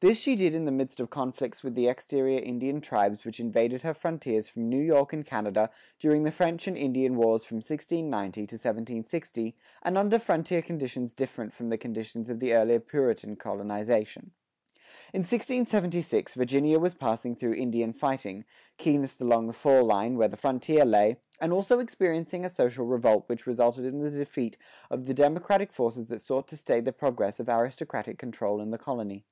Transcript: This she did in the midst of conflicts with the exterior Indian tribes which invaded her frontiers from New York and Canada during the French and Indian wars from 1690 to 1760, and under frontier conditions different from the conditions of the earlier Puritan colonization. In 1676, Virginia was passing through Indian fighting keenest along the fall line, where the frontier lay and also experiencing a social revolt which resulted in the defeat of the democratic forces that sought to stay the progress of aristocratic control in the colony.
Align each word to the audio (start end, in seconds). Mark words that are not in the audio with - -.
This 0.00 0.18
she 0.20 0.36
did 0.36 0.52
in 0.52 0.66
the 0.66 0.70
midst 0.70 1.00
of 1.00 1.08
conflicts 1.08 1.62
with 1.62 1.74
the 1.74 1.88
exterior 1.88 2.38
Indian 2.38 2.82
tribes 2.82 3.24
which 3.24 3.40
invaded 3.40 3.80
her 3.80 3.94
frontiers 3.94 4.48
from 4.50 4.68
New 4.68 4.82
York 4.82 5.14
and 5.14 5.24
Canada 5.24 5.70
during 5.98 6.24
the 6.24 6.30
French 6.30 6.68
and 6.68 6.76
Indian 6.76 7.16
wars 7.16 7.42
from 7.44 7.54
1690 7.56 8.32
to 8.32 8.42
1760, 8.56 9.56
and 9.80 9.96
under 9.96 10.18
frontier 10.18 10.60
conditions 10.60 11.14
different 11.14 11.54
from 11.54 11.70
the 11.70 11.78
conditions 11.78 12.28
of 12.28 12.38
the 12.38 12.52
earlier 12.52 12.80
Puritan 12.80 13.36
colonization. 13.36 14.32
In 15.14 15.20
1676, 15.20 16.34
Virginia 16.34 16.78
was 16.78 16.92
passing 16.94 17.34
through 17.34 17.54
Indian 17.54 17.94
fighting 17.94 18.44
keenest 18.76 19.22
along 19.22 19.46
the 19.46 19.54
fall 19.54 19.84
line, 19.86 20.18
where 20.18 20.28
the 20.28 20.36
frontier 20.36 20.84
lay 20.84 21.16
and 21.40 21.50
also 21.50 21.78
experiencing 21.78 22.44
a 22.44 22.50
social 22.50 22.84
revolt 22.84 23.26
which 23.26 23.46
resulted 23.46 23.86
in 23.86 24.00
the 24.00 24.10
defeat 24.10 24.58
of 24.90 25.06
the 25.06 25.14
democratic 25.14 25.72
forces 25.72 26.08
that 26.08 26.20
sought 26.20 26.46
to 26.48 26.58
stay 26.58 26.82
the 26.82 26.92
progress 26.92 27.40
of 27.40 27.48
aristocratic 27.48 28.18
control 28.18 28.60
in 28.60 28.70
the 28.70 28.76
colony. 28.76 29.24